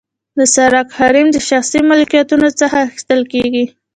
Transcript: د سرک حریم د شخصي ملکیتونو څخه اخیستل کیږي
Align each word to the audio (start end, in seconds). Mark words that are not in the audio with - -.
د 0.37 0.39
سرک 0.53 0.87
حریم 0.99 1.27
د 1.31 1.37
شخصي 1.49 1.79
ملکیتونو 1.89 2.47
څخه 2.59 2.77
اخیستل 2.87 3.21
کیږي 3.33 3.65